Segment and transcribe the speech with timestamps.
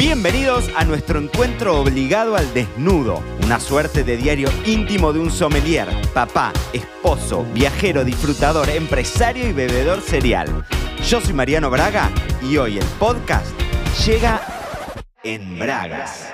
[0.00, 5.88] Bienvenidos a nuestro encuentro obligado al desnudo, una suerte de diario íntimo de un sommelier,
[6.14, 10.64] papá, esposo, viajero, disfrutador, empresario y bebedor serial.
[11.06, 12.10] Yo soy Mariano Braga
[12.42, 13.54] y hoy el podcast
[14.06, 14.40] llega
[15.22, 16.32] en Bragas.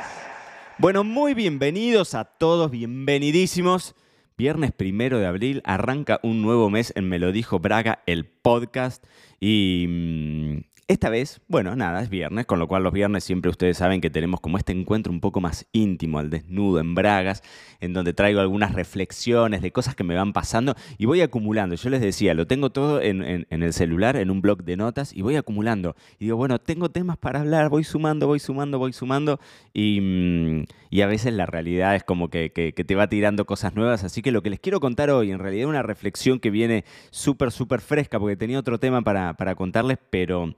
[0.78, 3.96] Bueno, muy bienvenidos a todos, bienvenidísimos.
[4.38, 9.04] Viernes primero de abril arranca un nuevo mes en Me lo dijo Braga, el podcast.
[9.40, 13.76] Y mm, esta vez, bueno, nada, es viernes, con lo cual los viernes siempre ustedes
[13.76, 17.42] saben que tenemos como este encuentro un poco más íntimo, al desnudo, en bragas,
[17.80, 21.74] en donde traigo algunas reflexiones de cosas que me van pasando y voy acumulando.
[21.74, 25.22] Yo les decía, lo tengo todo en, el celular, en un blog de notas y
[25.22, 25.96] voy acumulando.
[26.20, 29.40] Y digo, bueno, tengo temas para hablar, voy sumando, voy sumando, voy sumando
[29.74, 30.64] y, mm,
[31.02, 34.04] a veces la realidad es como que, te va tirando cosas nuevas.
[34.04, 36.84] Así que lo que les quiero contar hoy, en realidad es una reflexión que viene
[37.10, 40.54] súper, súper fresca, porque tenía otro tema para, para contarles, pero...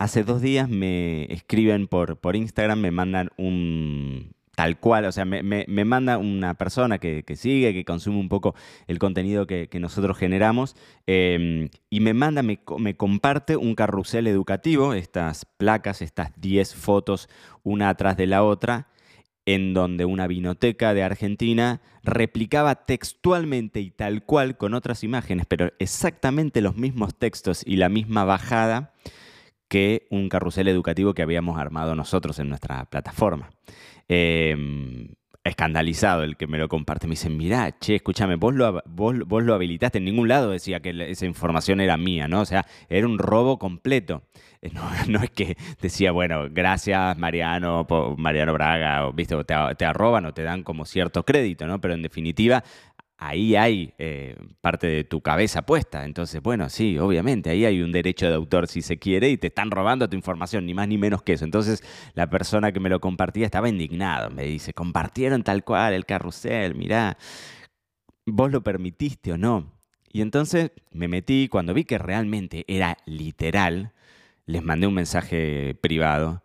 [0.00, 5.26] Hace dos días me escriben por, por Instagram, me mandan un tal cual, o sea,
[5.26, 8.54] me, manda una persona que, sigue, que consume un poco
[8.86, 10.74] el contenido que, nosotros generamos,
[11.06, 17.28] em, y me manda, me, me, comparte un carrusel educativo, estas placas, estas 10 fotos,
[17.62, 18.88] una atrás de la otra,
[19.44, 25.74] en donde una vinoteca de Argentina replicaba textualmente y tal cual con otras imágenes, pero
[25.78, 28.94] exactamente los mismos textos y la misma bajada,
[29.70, 33.50] que un carrusel educativo que habíamos armado nosotros en nuestra plataforma.
[34.08, 37.06] Em, escandalizado el que me lo comparte.
[37.06, 39.98] Me dice, mirá, che, escúchame, vos lo, vos, lo habilitaste.
[39.98, 42.40] En ningún lado decía que esa información era mía, ¿no?
[42.40, 44.22] O sea, era un robo completo.
[44.62, 44.70] Eh,
[45.08, 47.86] no, es que decía, bueno, gracias Mariano,
[48.18, 49.34] Mariano Braga, o, ¿viste?
[49.44, 51.80] Te, te arroban o te dan como cierto crédito, ¿no?
[51.80, 52.62] Pero en definitiva
[53.20, 56.04] ahí hay eh, parte de tu cabeza puesta.
[56.04, 59.48] Entonces, bueno, sí, obviamente, ahí hay un derecho de autor si se quiere y te
[59.48, 61.44] están robando tu información, ni más ni menos que eso.
[61.44, 64.30] Entonces, la persona que me lo compartía estaba indignado.
[64.30, 67.18] Me dice, compartieron tal cual el carrusel, mirá,
[68.24, 69.70] vos lo permitiste o no.
[70.12, 73.92] Y entonces me metí, cuando vi que realmente era literal,
[74.46, 76.42] les mandé un mensaje privado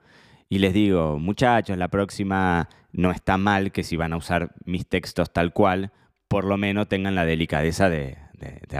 [0.49, 4.85] y les digo, muchachos, la próxima no está mal que si van a usar mis
[4.85, 5.91] textos tal cual,
[6.27, 8.17] por lo menos tengan la delicadeza de,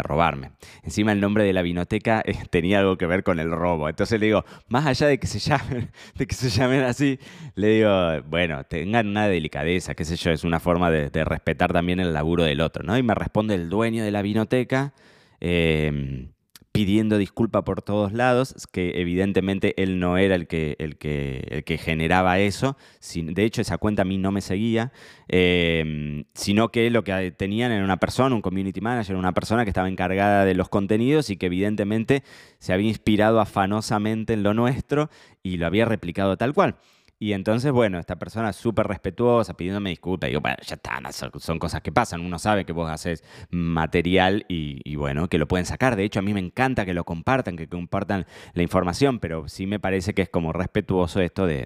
[0.04, 0.52] robarme.
[0.84, 3.90] Encima el nombre de la vinoteca eh, tenía algo que ver con el robo.
[3.90, 7.20] Entonces le digo, más allá de que se llamen, de que se llamen así,
[7.56, 12.00] le digo, bueno, tengan una delicadeza, qué sé yo, es una forma de, respetar también
[12.00, 12.98] el laburo del otro, ¿no?
[12.98, 14.94] Y me responde el dueño de la vinoteca.
[15.40, 16.30] Eh,
[16.76, 21.64] pidiendo disculpa por todos lados, que evidentemente él no era el que, el que, el
[21.64, 22.76] que generaba eso,
[23.14, 24.92] de hecho esa cuenta a mí no me seguía,
[25.30, 29.70] em, sino que lo que tenían era una persona, un community manager, una persona que
[29.70, 32.24] estaba encargada de los contenidos y que evidentemente
[32.60, 35.10] se había inspirado afanosamente en lo nuestro
[35.44, 36.76] y lo había replicado tal cual.
[37.18, 40.28] Y entonces, bueno, esta persona súper respetuosa, pidiéndome disculpas.
[40.28, 42.22] Y digo, bueno, ya está, son cosas que pasan.
[42.22, 45.96] Uno sabe que vos haces material y, bueno, que lo pueden sacar.
[45.96, 49.66] De hecho, a mí me encanta que lo compartan, que compartan la información, pero sí
[49.66, 51.66] me parece que es como respetuoso esto de,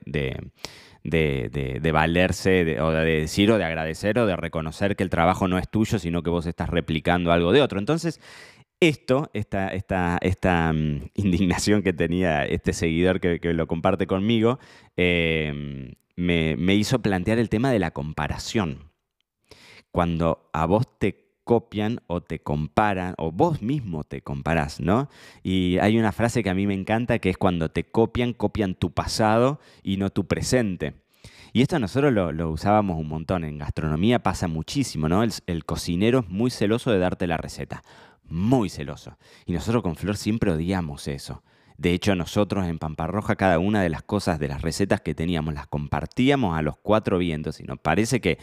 [1.04, 5.58] de valerse o de decir o de agradecer o de reconocer que el trabajo no
[5.58, 7.80] es tuyo, sino que vos estás replicando algo de otro.
[7.80, 8.22] Entonces,
[8.80, 14.60] esto, esta, esta, esta mm, indignación que tenía este seguidor que, lo comparte conmigo,
[14.96, 18.90] em, me, hizo plantear el tema de la comparación.
[19.92, 25.10] Cuando a vos te copian o te comparan, o vos mismo te comparás, ¿no?
[25.42, 28.76] Y hay una frase que a mí me encanta que es cuando te copian, copian
[28.76, 30.94] tu pasado y no tu presente.
[31.54, 33.44] Y esto nosotros lo, usábamos un montón.
[33.44, 35.24] En gastronomía pasa muchísimo, ¿no?
[35.24, 37.82] el cocinero es muy celoso de darte la receta
[38.30, 39.18] muy celoso.
[39.46, 41.44] Y nosotros con Flor siempre odiamos eso.
[41.78, 45.54] De hecho, nosotros en Pamparroja cada una de las cosas, de las recetas que teníamos,
[45.54, 48.38] las compartíamos a los cuatro vientos y nos parece que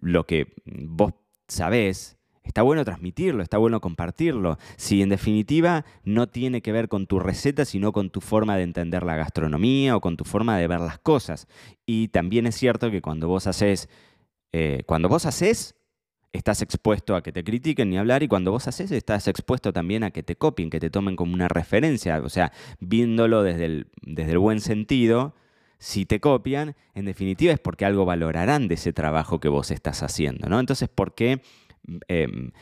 [0.00, 1.12] lo que vos
[1.48, 2.17] sabés,
[2.48, 4.58] está bueno transmitirlo, está bueno compartirlo.
[4.76, 8.62] Si en definitiva no tiene que ver con tu receta, sino con tu forma de
[8.62, 11.46] entender la gastronomía o con tu forma de ver las cosas.
[11.86, 13.88] Y también es cierto que cuando vos haces,
[14.52, 15.76] eh, cuando vos haces,
[16.32, 20.02] estás expuesto a que te critiquen ni hablar y cuando vos haces estás expuesto también
[20.02, 23.88] a que te copien, que te tomen como una referencia, o sea, viéndolo desde el,
[24.00, 25.34] desde el buen sentido,
[25.78, 30.02] si te copian, en definitiva es porque algo valorarán de ese trabajo que vos estás
[30.02, 30.58] haciendo, ¿no?
[30.60, 31.40] Entonces, ¿por qué,
[32.08, 32.52] em,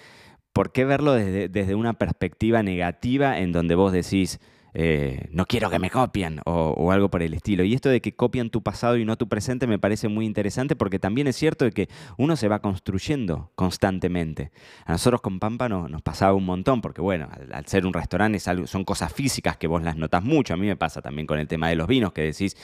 [0.52, 4.40] ¿por qué verlo desde, desde, una perspectiva negativa en donde vos decís,
[4.78, 7.64] eh, no quiero que me copien o, algo por el estilo.
[7.64, 10.76] Y esto de que copian tu pasado y no tu presente me parece muy interesante
[10.76, 11.88] porque también es cierto de que
[12.18, 14.50] uno se va construyendo constantemente.
[14.84, 18.84] A nosotros con Pampa nos pasaba un montón porque, bueno, al, ser un restaurante son
[18.84, 20.52] cosas físicas que vos las notas mucho.
[20.52, 22.54] A mí me pasa también con el tema de los vinos que decís,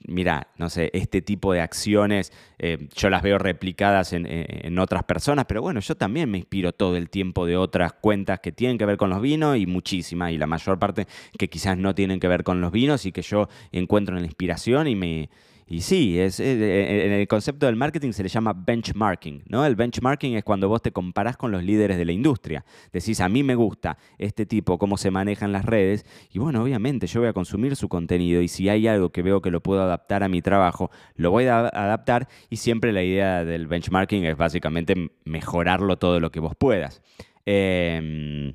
[0.00, 5.04] mira, no sé, este tipo de acciones eh, yo las veo replicadas en, en otras
[5.04, 8.76] personas, pero bueno, yo también me inspiro todo el tiempo de otras cuentas que tienen
[8.76, 11.06] que ver con los vinos y muchísimas, y la mayor parte
[11.38, 14.26] que quizás no tienen que ver con los vinos y que yo encuentro en la
[14.26, 15.30] inspiración y me,
[15.70, 19.64] y sí, es, eh, eh, en el concepto del marketing se le llama benchmarking, ¿no?
[19.64, 22.64] El benchmarking es cuando vos te comparás con los líderes de la industria.
[22.92, 27.06] Decís, a mí me gusta este tipo, cómo se manejan las redes, y bueno, obviamente
[27.06, 29.80] yo voy a consumir su contenido y si hay algo que veo que lo puedo
[29.80, 34.36] adaptar a mi trabajo, lo voy a adaptar y siempre la idea del benchmarking es
[34.36, 37.00] básicamente mejorarlo todo lo que vos puedas.
[37.46, 38.54] Em,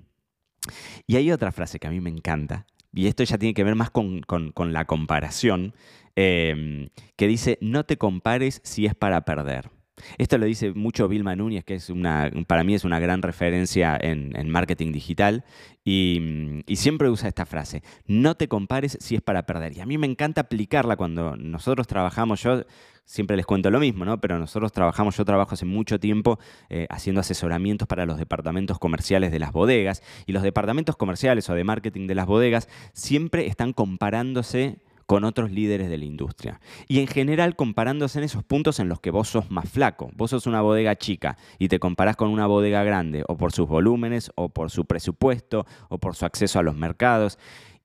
[1.07, 2.65] y hay otra frase que a mí me encanta,
[2.95, 4.23] y esto ya tiene que ver más con,
[4.71, 5.75] la comparación,
[6.15, 9.69] em, que dice, no te compares si es para perder.
[10.17, 13.97] Esto lo dice mucho Vilma Núñez, que es una, para mí es una gran referencia
[13.99, 15.43] en, marketing digital,
[15.83, 19.77] y, y, siempre usa esta frase, no te compares si es para perder.
[19.77, 22.63] Y a mí me encanta aplicarla cuando nosotros trabajamos, yo
[23.05, 24.19] siempre les cuento lo mismo, ¿no?
[24.19, 29.31] Pero nosotros trabajamos, yo trabajo hace mucho tiempo eh, haciendo asesoramientos para los departamentos comerciales
[29.31, 33.73] de las bodegas y los departamentos comerciales o de marketing de las bodegas siempre están
[33.73, 36.59] comparándose con otros líderes de la industria.
[36.87, 40.11] Y en general comparándose en esos puntos en los que vos sos más flaco.
[40.15, 43.67] Vos sos una bodega chica y te comparás con una bodega grande o por sus
[43.67, 47.37] volúmenes o por su presupuesto o por su acceso a los mercados.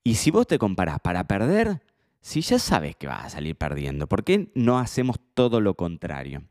[0.02, 1.82] Y si vos te comparás para perder,
[2.22, 6.42] si ya sabes que vas a salir perdiendo, ¿por qué no hacemos todo lo contrario?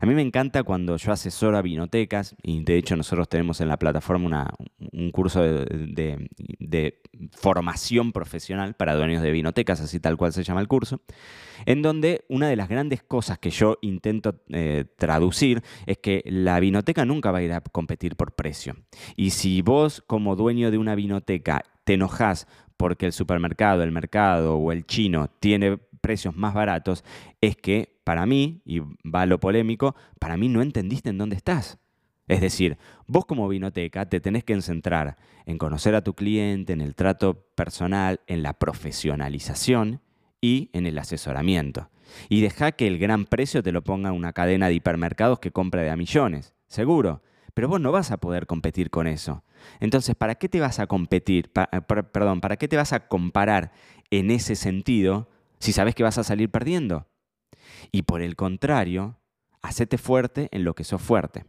[0.00, 3.68] A mí me encanta cuando yo asesoro a vinotecas, y de hecho nosotros tenemos en
[3.68, 4.54] la plataforma
[4.92, 7.00] un curso de,
[7.32, 11.00] formación profesional para dueños de vinotecas, así tal cual se llama el curso,
[11.64, 16.60] en donde una de las grandes cosas que yo intento eh, traducir es que la
[16.60, 18.76] vinoteca nunca va a ir a competir por precio.
[19.16, 24.56] Y si vos como dueño de una vinoteca te enojas porque el supermercado, el mercado
[24.56, 27.04] o el chino tiene precios más baratos,
[27.40, 31.78] es que para mí, y va lo polémico, para mí no entendiste en dónde estás.
[32.28, 32.76] Es decir,
[33.06, 37.46] vos como vinoteca te tenés que centrar en conocer a tu cliente, en el trato
[37.54, 40.00] personal, en la profesionalización
[40.40, 41.90] y en el asesoramiento.
[42.28, 45.82] Y deja que el gran precio te lo ponga una cadena de hipermercados que compra
[45.82, 47.22] de a millones, seguro
[47.56, 49.42] pero vos no vas a poder competir con eso.
[49.80, 51.50] Entonces, ¿para qué te vas a competir?
[51.72, 53.72] Eh, perdón, ¿para qué te vas a comparar
[54.10, 57.06] en ese sentido si sabes que vas a salir perdiendo?
[57.92, 59.18] Y por el contrario,
[59.62, 61.46] hacete fuerte en lo que sos fuerte.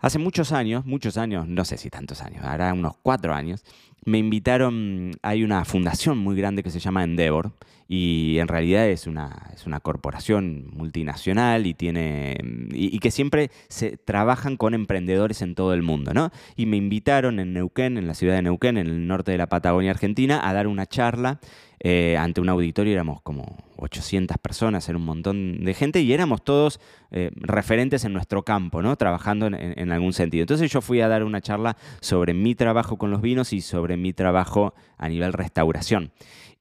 [0.00, 3.64] Hace muchos años, muchos años, no sé si tantos años, hará unos cuatro años,
[4.04, 7.52] me invitaron, hay una fundación muy grande que se llama Endeavor
[7.92, 12.38] y en realidad es una, es una corporación multinacional y, tiene,
[12.70, 16.14] y, que siempre se trabajan con emprendedores en todo el mundo.
[16.14, 16.30] ¿no?
[16.54, 19.48] Y me invitaron en Neuquén, en la ciudad de Neuquén, en el norte de la
[19.48, 21.40] Patagonia Argentina, a dar una charla
[21.82, 26.44] eh, ante un auditorio éramos como 800 personas, era un montón de gente y éramos
[26.44, 26.78] todos
[27.10, 28.94] eh, referentes en nuestro campo, ¿no?
[28.96, 30.42] trabajando en, algún sentido.
[30.42, 33.89] Entonces yo fui a dar una charla sobre mi trabajo con los vinos y sobre
[33.96, 36.12] mi trabajo a nivel restauración.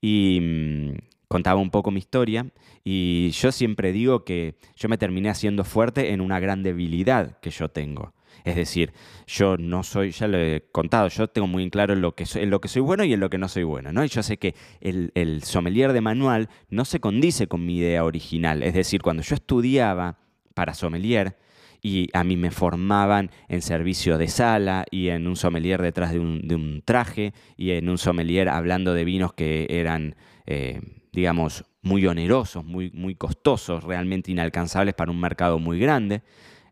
[0.01, 0.91] Y mm,
[1.27, 2.47] contaba un poco mi historia
[2.83, 7.51] y yo siempre digo que yo me terminé haciendo fuerte en una gran debilidad que
[7.51, 8.13] yo tengo.
[8.43, 8.93] Es decir,
[9.27, 12.25] yo no soy, ya lo he contado, yo tengo muy en claro en lo que
[12.25, 14.03] soy, en lo que soy bueno y en lo que no soy bueno, ¿no?
[14.03, 18.05] Y yo sé que el, el sommelier de manual no se condice con mi idea
[18.05, 18.63] original.
[18.63, 20.19] Es decir, cuando yo estudiaba
[20.53, 21.37] para sommelier,
[21.81, 26.19] y a mí me formaban en servicio de sala y en un sommelier detrás de
[26.19, 30.81] un, traje y en un sommelier hablando de vinos que eran, eh,
[31.11, 36.21] digamos, muy onerosos, muy, muy costosos, realmente inalcanzables para un mercado muy grande.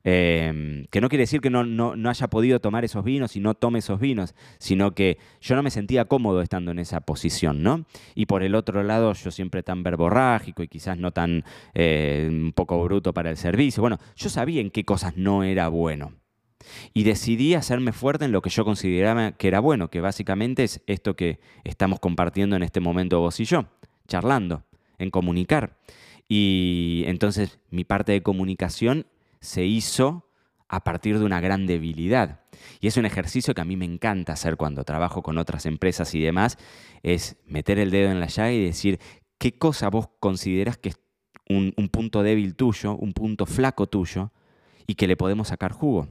[0.10, 3.56] Em, que no quiere decir que no, no, haya podido tomar esos vinos y no
[3.56, 7.86] tome esos vinos, sino que yo no me sentía cómodo estando en esa posición, ¿no?
[8.16, 12.54] Y por el otro lado, yo siempre tan verborrágico y quizás no tan eh, un
[12.54, 13.82] poco bruto para el servicio.
[13.82, 16.14] Bueno, yo sabía en qué cosas no era bueno.
[16.94, 20.82] Y decidí hacerme fuerte en lo que yo consideraba que era bueno, que básicamente es
[20.88, 23.66] esto que estamos compartiendo en este momento vos y yo,
[24.08, 24.64] charlando,
[25.00, 25.76] en comunicar.
[26.30, 29.06] Y entonces mi parte de comunicación
[29.40, 30.28] se hizo
[30.70, 32.42] a partir de una gran debilidad.
[32.80, 36.14] Y es un ejercicio que a mí me encanta hacer cuando trabajo con otras empresas
[36.16, 36.58] y demás,
[37.04, 39.00] es meter el dedo en la llaga y decir
[39.38, 41.00] qué cosa vos consideras que es
[41.50, 44.32] un, punto débil tuyo, un punto flaco tuyo,
[44.86, 46.10] y que le podemos sacar jugo.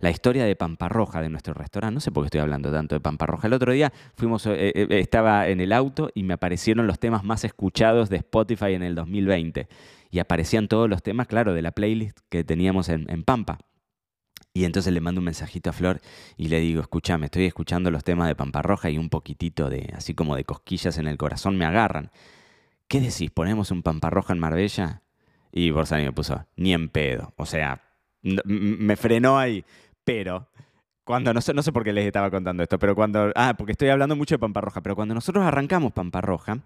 [0.00, 3.00] La historia de Pamparroja, de nuestro restaurante, no sé por qué estoy hablando tanto de
[3.00, 3.46] Pamparroja.
[3.46, 7.22] El otro día fuimos, eh, eh, estaba en el auto y me aparecieron los temas
[7.22, 9.68] más escuchados de Spotify en el 2020.
[10.12, 13.58] Y aparecían todos los temas, claro, de la playlist que teníamos en, en Pampa.
[14.54, 16.00] Y entonces le mando un mensajito a Flor
[16.36, 20.14] y le digo, escúchame, estoy escuchando los temas de Pamparroja y un poquitito de, así
[20.14, 22.10] como de cosquillas en el corazón me agarran.
[22.88, 23.30] ¿Qué decís?
[23.30, 25.02] ¿Ponemos un Pamparroja en Marbella?
[25.50, 27.32] Y Borsani me puso, ni en pedo.
[27.36, 27.82] O sea,
[28.44, 29.64] me frenó ahí.
[30.04, 30.50] Pero
[31.04, 33.72] cuando, no sé, no sé por qué les estaba contando esto, pero cuando, ah, porque
[33.72, 36.60] estoy hablando mucho de Pamparroja, pero cuando nosotros arrancamos Pamparroja,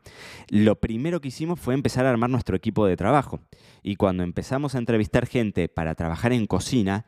[0.49, 3.41] lo primero que hicimos fue empezar a armar nuestro equipo de trabajo.
[3.83, 7.07] Y cuando empezamos a entrevistar gente para trabajar en cocina,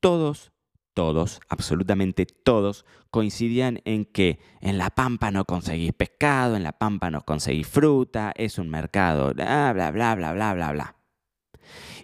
[0.00, 0.52] todos,
[0.92, 7.10] todos, absolutamente todos, coincidían en que en La Pampa no conseguís pescado, en La Pampa
[7.10, 10.96] no conseguís fruta, es un mercado, bla, bla, bla, bla, bla, bla, bla.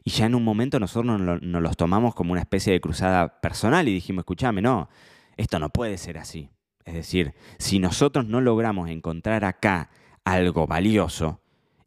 [0.04, 3.88] Y ya en un momento nosotros nos, los tomamos como una especie de cruzada personal
[3.88, 4.88] y dijimos, escúchame, no,
[5.36, 6.50] esto no puede ser así.
[6.84, 9.90] Es decir, si nosotros no logramos encontrar acá
[10.24, 11.42] algo valioso,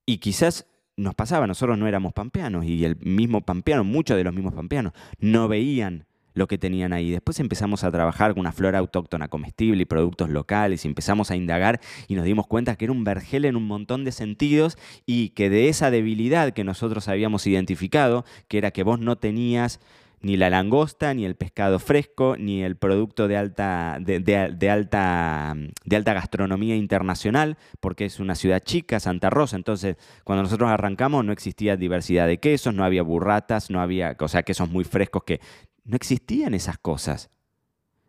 [0.05, 0.67] y quizás
[0.97, 4.93] nos pasaba, nosotros no éramos pampeanos y el mismo pampeano, muchos de los mismos pampeanos,
[5.19, 6.05] no veían
[6.35, 7.09] lo que tenían ahí.
[7.09, 11.35] Después empezamos a trabajar con una flora autóctona comestible y productos locales y empezamos a
[11.35, 14.77] indagar y nos dimos cuenta que era un vergel en un montón de sentidos
[15.07, 19.79] y que de esa debilidad que nosotros habíamos identificado, que era que vos no tenías
[20.25, 25.95] ni la langosta, ni el pescado fresco, ni el producto de alta, de, alta, de
[25.95, 29.55] alta gastronomía internacional, porque es una ciudad chica, Santa Rosa.
[29.55, 34.27] Entonces, cuando nosotros arrancamos no existía diversidad de quesos, no había burratas, no había, o
[34.27, 35.41] sea, quesos muy frescos que
[35.85, 37.29] no existían esas cosas.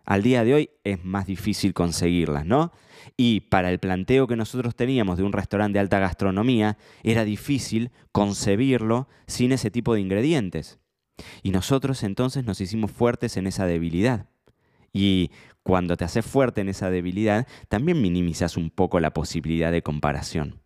[0.05, 2.73] Al día de hoy es más difícil conseguirlas, ¿no?
[3.17, 7.91] Y para el planteo que nosotros teníamos de un restaurante de alta gastronomía, era difícil
[8.13, 10.79] concebirlo sin ese tipo de ingredientes.
[11.43, 14.29] Y nosotros entonces nos hicimos fuertes en esa debilidad.
[14.93, 15.31] Y
[15.63, 20.61] cuando te haces fuerte en esa debilidad, también minimizas un poco la posibilidad de comparación.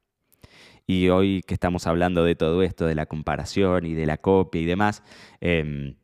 [0.87, 4.61] Y hoy que estamos hablando de todo esto, de la comparación y de la copia
[4.61, 5.03] y demás,
[5.41, 5.95] em,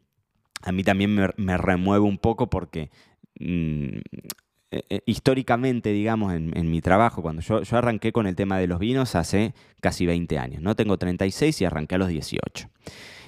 [0.62, 2.90] a mí también me, remueve un poco porque
[3.38, 3.98] mm,
[4.70, 8.66] e, e, históricamente, digamos, en, mi trabajo, cuando yo, yo, arranqué con el tema de
[8.66, 10.74] los vinos hace casi 20 años, ¿no?
[10.74, 12.68] Tengo 36 y arranqué a los 18.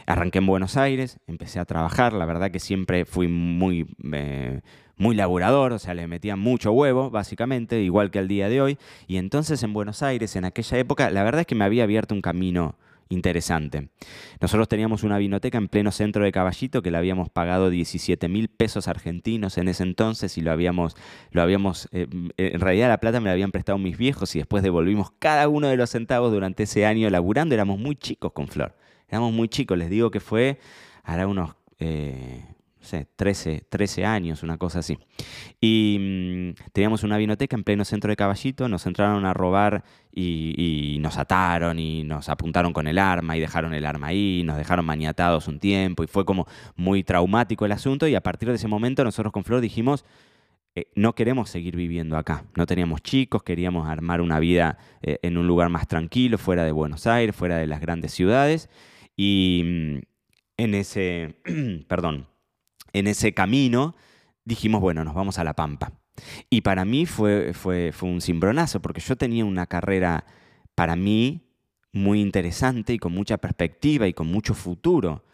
[0.07, 4.63] Arranqué en Buenos Aires, empecé a trabajar, la verdad que siempre fui muy, eh,
[4.97, 8.79] muy laburador, o sea, le metía mucho huevo, básicamente, igual que al día de hoy.
[9.07, 12.15] Y entonces en Buenos Aires, en aquella época, la verdad es que me había abierto
[12.15, 12.77] un camino
[13.09, 13.89] interesante.
[14.41, 18.49] Nosotros teníamos una vinoteca en pleno centro de Caballito que le habíamos pagado 17 mil
[18.49, 20.97] pesos argentinos en ese entonces y lo habíamos,
[21.31, 24.63] lo habíamos, eh, en realidad la plata me la habían prestado mis viejos y después
[24.63, 28.75] devolvimos cada uno de los centavos durante ese año laburando, éramos muy chicos con Flor.
[29.09, 30.59] Éramos muy chicos, les digo que fue,
[31.03, 32.45] hará unos, eh,
[32.89, 34.99] sé, 13, 13 años, una cosa así.
[35.61, 40.99] Y mm, teníamos una vinoteca en pleno centro de Caballito, nos entraron a robar y,
[41.01, 44.85] nos ataron y nos apuntaron con el arma y dejaron el arma ahí, nos dejaron
[44.85, 48.67] maniatados un tiempo y fue como muy traumático el asunto y a partir de ese
[48.67, 50.05] momento nosotros con Flor dijimos,
[50.75, 52.45] eh, no queremos seguir viviendo acá.
[52.57, 56.73] No teníamos chicos, queríamos armar una vida eh, en un lugar más tranquilo, fuera de
[56.73, 58.69] Buenos Aires, fuera de las grandes ciudades.
[59.17, 59.99] Y mm,
[60.59, 61.37] en ese,
[61.89, 62.27] perdón,
[62.99, 63.95] en ese camino
[64.45, 65.93] dijimos, bueno, nos vamos a La Pampa.
[66.51, 70.25] Y para mí fue, fue, fue un cimbronazo, porque yo tenía una carrera
[70.75, 71.49] para mí
[71.93, 75.25] muy interesante y con mucha perspectiva y con mucho futuro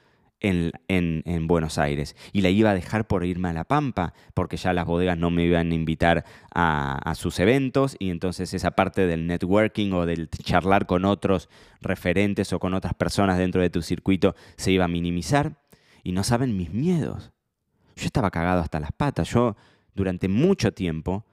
[0.40, 4.73] en, Buenos Aires y la iba a dejar por irme a La Pampa porque ya
[4.73, 9.26] las bodegas no me iban a invitar a, sus eventos y entonces esa parte del
[9.26, 11.49] networking o del charlar con otros
[11.80, 15.56] referentes o con otras personas dentro de tu circuito se iba a minimizar
[16.02, 17.34] y no saben mis miedos.
[17.97, 19.29] Yo estaba cagado hasta las patas.
[19.29, 19.57] Yo
[19.95, 21.25] durante mucho tiempo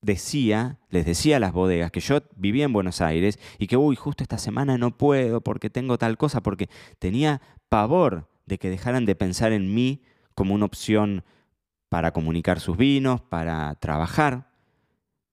[0.00, 3.96] decía, les decía a las bodegas que yo vivía en Buenos Aires y que, uy,
[3.96, 6.68] justo esta semana no puedo porque tengo tal cosa, porque
[6.98, 10.02] tenía pavor de que dejaran de pensar en mí
[10.34, 11.24] como una opción
[11.88, 14.50] para comunicar sus vinos, para trabajar,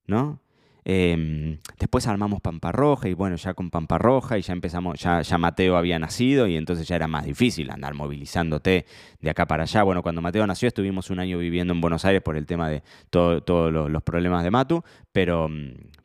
[0.05, 0.39] ¿no?
[0.85, 5.37] Em, después armamos Pampa Roja y bueno, ya con Pampa Roja y ya empezamos, ya,
[5.37, 8.85] Mateo había nacido y entonces ya era más difícil andar movilizándote
[9.19, 9.83] de acá para allá.
[9.83, 12.83] Bueno, cuando Mateo nació estuvimos un año viviendo en Buenos Aires por el tema de
[13.09, 15.49] todos los problemas de Matu, pero,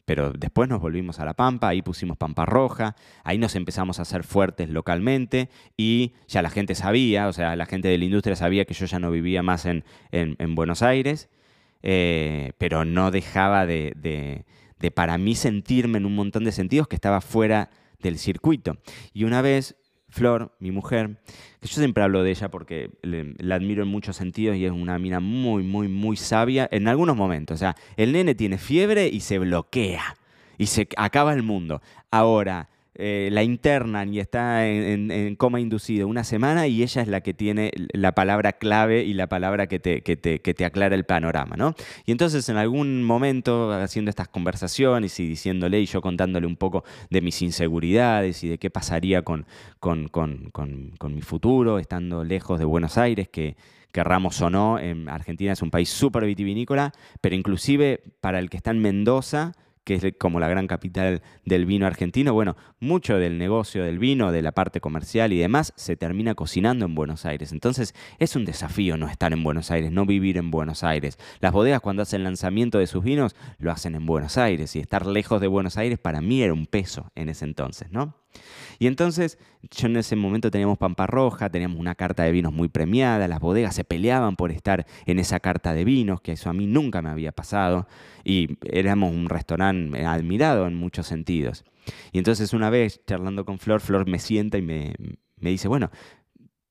[0.05, 4.03] pero después nos volvimos a La Pampa, ahí pusimos Pampa Roja, ahí nos empezamos a
[4.03, 8.37] hacer fuertes localmente y ya la gente sabía, o sea, la gente de la industria
[8.37, 9.85] sabía que yo ya no vivía más en,
[10.55, 11.29] Buenos Aires,
[11.83, 14.45] eh, pero no dejaba de de
[14.91, 18.77] para mí sentirme en un montón de sentidos que estaba fuera del circuito.
[19.13, 19.77] Y una vez
[20.15, 21.19] Flor, mi mujer,
[21.61, 24.97] que yo siempre hablo de ella porque la admiro en muchos sentidos y es una
[24.97, 27.57] mina muy, muy, muy sabia en algunos momentos.
[27.57, 30.17] O sea, el nene tiene fiebre y se bloquea
[30.57, 31.83] y se acaba el mundo.
[32.13, 37.23] Ahora, eh, la internan y está en, coma inducido una semana y ella es la
[37.23, 41.57] que tiene la palabra clave y la palabra que te, que te, aclara el panorama,
[41.57, 41.75] ¿no?
[42.07, 46.85] Y entonces en algún momento, haciendo estas conversaciones y diciéndole y yo contándole un poco
[47.11, 49.47] de mis inseguridades y de qué pasaría con,
[49.81, 50.11] con,
[51.09, 53.57] mi futuro, estando lejos de Buenos Aires, que
[53.91, 58.57] querramos o no, en Argentina es un país súper vitivinícola, pero inclusive para el que
[58.57, 59.53] está en Mendoza,
[59.85, 64.33] que es como la gran capital del vino argentino, bueno, mucho del negocio del vino,
[64.33, 67.53] de la parte comercial y demás, se termina cocinando en Buenos Aires.
[67.53, 71.19] Entonces es un desafío no estar en Buenos Aires, no vivir en Buenos Aires.
[71.41, 75.07] Las bodegas cuando hacen lanzamiento de sus vinos lo hacen en Buenos Aires y estar
[75.07, 78.24] lejos de Buenos Aires para mí era un peso en ese entonces, ¿no?
[78.79, 79.39] Y entonces
[79.71, 83.41] yo en ese momento teníamos Pampa Roja, teníamos una carta de vinos muy premiada, las
[83.41, 87.03] bodegas se peleaban por estar en esa carta de vinos, que eso a mí nunca
[87.03, 87.87] me había pasado,
[88.25, 91.65] y éramos un restaurante admirado en muchos sentidos.
[92.13, 94.95] Y entonces una vez charlando con Flor, Flor me sienta y me,
[95.37, 95.91] dice, bueno,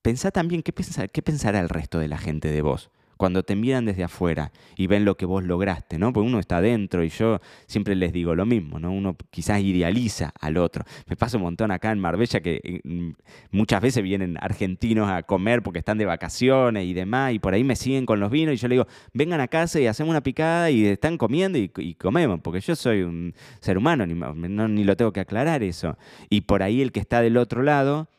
[0.01, 3.85] pensá también qué, qué pensará el resto de la gente de vos cuando te miran
[3.85, 6.11] desde afuera y ven lo que vos lograste, ¿no?
[6.13, 8.91] Porque uno está adentro y yo siempre les digo lo mismo, ¿no?
[8.91, 10.83] Uno quizás idealiza al otro.
[11.07, 13.13] Me pasa un montón acá en Marbella que eh,
[13.51, 17.63] muchas veces vienen argentinos a comer porque están de vacaciones y demás y por ahí
[17.63, 20.21] me siguen con los vinos y yo le digo, vengan a casa y hacemos una
[20.21, 24.97] picada y están comiendo y, comemos, porque yo soy un ser humano, ni, ni lo
[24.97, 25.97] tengo que aclarar eso.
[26.29, 28.09] Y por ahí el que está del otro lado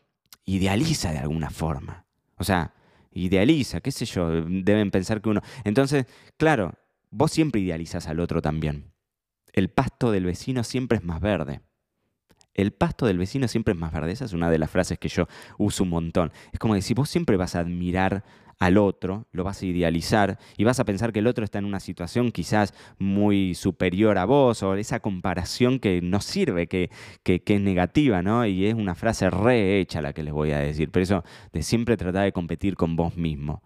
[0.47, 2.05] idealiza de alguna forma.
[2.37, 2.73] O sea,
[3.15, 5.41] idealiza, qué sé yo, deben pensar que uno...
[5.65, 6.07] Entonces,
[6.37, 6.75] claro,
[7.11, 8.93] vos siempre idealizas al otro también.
[9.53, 11.61] El pasto del vecino siempre es más verde.
[12.55, 14.13] El pasto del vecino siempre es más verde.
[14.13, 15.27] Esa es una de las frases que yo
[15.59, 16.33] uso un montón.
[16.53, 18.25] Es como decir, vos siempre vas a admirar
[18.59, 21.65] al otro, lo vas a idealizar y vas a pensar que el otro está en
[21.65, 26.91] una situación quizás muy superior a vos o esa comparación que no sirve, que,
[27.23, 28.47] que, es negativa, ¿no?
[28.47, 30.91] Y es una frase rehecha la que les voy a decir.
[30.91, 33.63] Pero eso de siempre tratar de competir con vos mismo.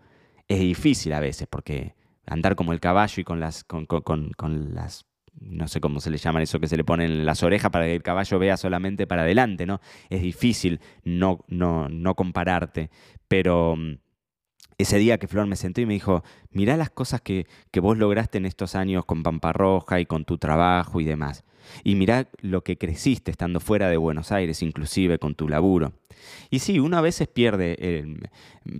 [0.46, 1.94] Es difícil a veces porque
[2.26, 5.08] andar como el caballo y con las, con, con las
[5.40, 7.86] no sé cómo se le llaman eso que se le ponen en las orejas para
[7.86, 9.80] que el caballo vea solamente para adelante, ¿no?
[10.10, 12.90] Es difícil no, no, no compararte,
[13.28, 13.98] pero mm,
[14.78, 17.98] ese día que Flor me sentó y me dijo, mirá las cosas que, que vos
[17.98, 21.44] lograste en estos años con Pampa Roja y con tu trabajo y demás.
[21.82, 25.92] Y mirá lo que creciste estando fuera de Buenos Aires, inclusive con tu laburo.
[26.48, 28.30] Y sí, uno a veces pierde, el,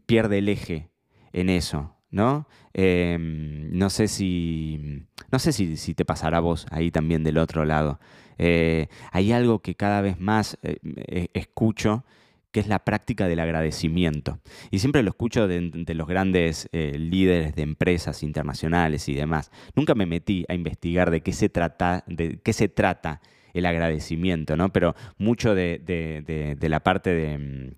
[0.06, 0.88] pierde el eje
[1.32, 2.48] en eso, ¿no?
[2.72, 7.38] Em, no sé si, no sé si, si, te pasará a vos ahí también del
[7.38, 7.98] otro lado.
[8.38, 12.04] Eh, hay algo que cada vez más eh, escucho
[12.52, 14.40] que es la práctica del agradecimiento.
[14.70, 19.50] Y siempre lo escucho de, los grandes eh, líderes de empresas internacionales y demás.
[19.74, 23.20] Nunca me metí a investigar de qué se trata, de qué se trata
[23.54, 24.72] el agradecimiento, ¿no?
[24.72, 27.74] Pero mucho de la parte de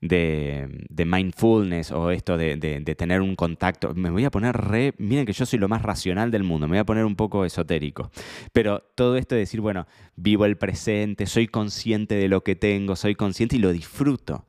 [0.00, 2.56] mm, de, mindfulness o esto de,
[2.96, 3.94] tener un contacto.
[3.94, 6.72] Me voy a poner re, miren que yo soy lo más racional del mundo, me
[6.72, 8.10] voy a poner un poco esotérico.
[8.52, 12.96] Pero todo esto de decir, bueno, vivo el presente, soy consciente de lo que tengo,
[12.96, 14.44] soy consciente y lo disfruto.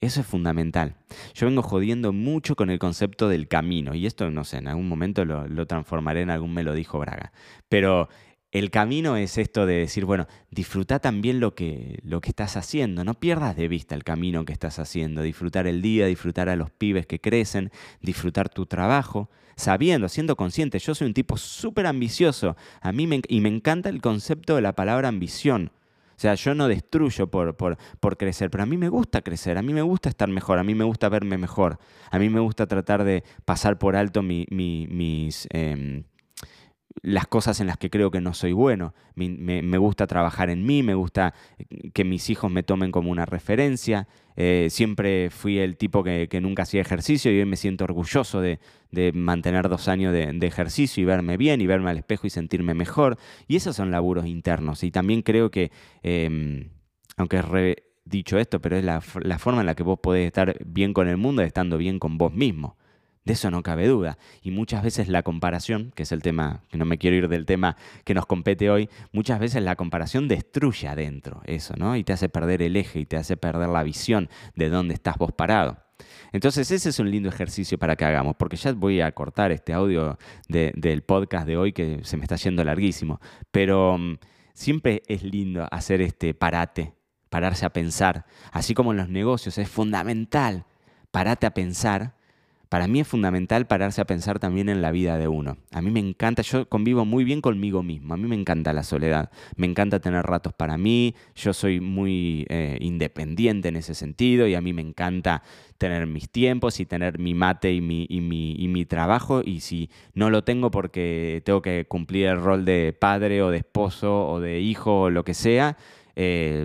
[0.00, 0.96] Eso es fundamental.
[1.32, 4.88] Yo vengo jodiendo mucho con el concepto del camino, y esto, no sé, en algún
[4.88, 7.32] momento lo, lo transformaré en algún me lo dijo Braga.
[7.68, 8.08] Pero
[8.52, 13.02] el camino es esto de decir, bueno, disfruta también lo que, lo que estás haciendo,
[13.02, 16.70] no pierdas de vista el camino que estás haciendo, disfrutar el día, disfrutar a los
[16.70, 20.78] pibes que crecen, disfrutar tu trabajo, sabiendo, siendo consciente.
[20.78, 24.74] Yo soy un tipo súper ambicioso a mí y me encanta el concepto de la
[24.74, 25.72] palabra ambición.
[26.14, 29.56] O sea, yo no destruyo por, por, por, crecer, pero a mí me gusta crecer,
[29.56, 31.78] a mí me gusta estar mejor, a mí me gusta verme mejor,
[32.10, 35.48] a mí me gusta tratar de pasar por alto mis...
[35.50, 36.04] Em,
[37.02, 38.94] las cosas en las que creo que no soy bueno.
[39.14, 41.34] Me, gusta trabajar en mí, me gusta
[41.94, 44.06] que mis hijos me tomen como una referencia.
[44.36, 48.58] Eh, siempre fui el tipo que, nunca hacía ejercicio y hoy me siento orgulloso de,
[49.14, 53.18] mantener dos años de, ejercicio y verme bien y verme al espejo y sentirme mejor.
[53.48, 54.84] Y esos son laburos internos.
[54.84, 55.70] Y también creo que,
[56.02, 56.70] em,
[57.16, 60.56] aunque es dicho esto, pero es la, la forma en la que vos podés estar
[60.64, 62.76] bien con el mundo estando bien con vos mismo.
[63.24, 64.18] De eso no cabe duda.
[64.42, 67.46] Y muchas veces la comparación, que es el tema, que no me quiero ir del
[67.46, 71.96] tema que nos compete hoy, muchas veces la comparación destruye adentro eso, ¿no?
[71.96, 75.16] Y te hace perder el eje y te hace perder la visión de dónde estás
[75.18, 75.78] vos parado.
[76.32, 79.72] Entonces ese es un lindo ejercicio para que hagamos, porque ya voy a cortar este
[79.72, 84.16] audio del podcast de hoy que se me está yendo larguísimo, pero mm,
[84.52, 86.94] siempre es lindo hacer este parate
[87.32, 88.26] pararse a pensar.
[88.50, 90.66] Así como en los negocios es fundamental
[91.10, 92.14] parate a pensar,
[92.72, 95.58] para mí es fundamental pararse a pensar también en la vida de uno.
[95.72, 98.82] A mí me encanta, yo convivo muy bien conmigo mismo, a mí me encanta la
[98.82, 104.46] soledad, me encanta tener ratos para mí, yo soy muy eh, independiente en ese sentido
[104.46, 105.42] y a mí me encanta
[105.76, 109.60] tener mis tiempos y tener mi mate y mi, y mi, y mi trabajo y
[109.60, 114.26] si no lo tengo porque tengo que cumplir el rol de padre o de esposo
[114.26, 115.76] o de hijo o lo que sea,
[116.16, 116.64] eh,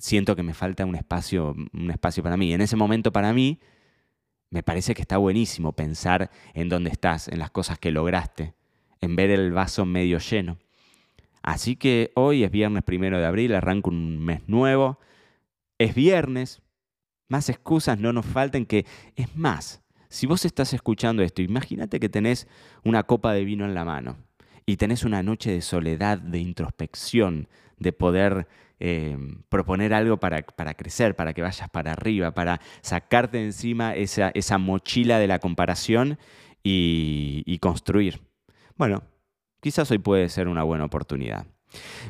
[0.00, 2.52] siento que me falta un espacio, un espacio para mí.
[2.52, 3.60] En ese momento para mí
[4.50, 8.54] me parece que está buenísimo pensar en dónde estás, en las cosas que lograste,
[9.00, 10.58] en ver el vaso medio lleno.
[11.42, 14.98] Así que hoy es viernes primero de abril, arranca un mes nuevo.
[15.78, 16.62] Es viernes,
[17.28, 19.82] más excusas no nos falten que es más.
[20.08, 22.48] Si vos estás escuchando esto, imagínate que tenés
[22.84, 24.16] una copa de vino en la mano
[24.66, 27.48] y tenés una noche de soledad, de introspección,
[27.78, 28.46] de poder
[28.78, 30.42] Em, proponer algo para,
[30.74, 35.38] crecer, para que vayas para arriba, para sacarte de encima esa, esa mochila de la
[35.38, 36.18] comparación
[36.62, 38.20] y, y construir.
[38.76, 39.02] Bueno,
[39.60, 41.46] quizás hoy puede ser una buena oportunidad.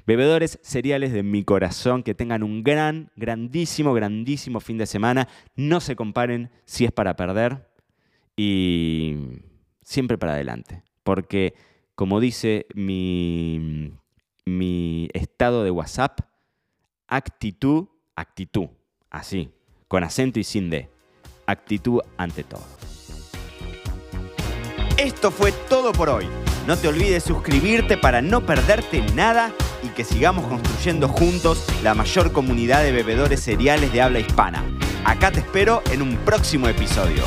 [0.09, 5.29] Bebedores cereales de mi corazón, que tengan un gran, grandísimo, grandísimo fin de semana.
[5.55, 7.69] No se comparen si es para perder
[8.37, 9.15] y
[9.83, 10.83] siempre para adelante.
[11.05, 11.55] Porque,
[11.97, 13.91] como dice mi,
[15.15, 16.21] estado de WhatsApp,
[17.09, 18.69] actitud, actitud,
[19.11, 19.51] así,
[19.89, 20.89] con acento y sin D.
[21.47, 22.65] Actitud ante todo.
[24.99, 26.27] Esto fue todo por hoy.
[26.67, 32.33] No te olvides suscribirte para no perderte nada y que sigamos construyendo juntos la mayor
[32.33, 34.65] comunidad de bebedores cereales de habla hispana.
[35.05, 37.23] Acá te espero en un próximo episodio.